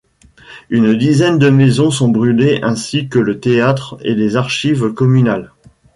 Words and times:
Une 0.71 0.97
dizaine 0.97 1.37
de 1.37 1.51
maisons 1.51 1.91
sont 1.91 2.07
brulées 2.09 2.59
ainsi 2.63 3.07
que 3.07 3.19
le 3.19 3.39
théâtre 3.39 3.99
et 4.01 4.15
les 4.15 4.35
archives 4.35 4.93
communales. 4.95 5.51